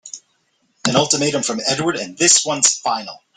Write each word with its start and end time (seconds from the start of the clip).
An 0.87 0.95
ultimatum 0.95 1.43
from 1.43 1.59
Edward 1.63 1.95
and 1.95 2.17
this 2.17 2.43
one's 2.43 2.75
final! 2.75 3.21